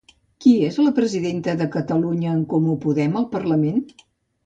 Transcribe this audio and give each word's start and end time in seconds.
Qui 0.45 0.53
és 0.67 0.79
la 0.85 0.93
presidenta 1.01 1.55
de 1.61 1.69
Catalunya 1.77 2.35
en 2.39 2.43
Comú 2.57 2.77
Podem 2.89 3.23
al 3.25 3.33
parlament? 3.39 3.83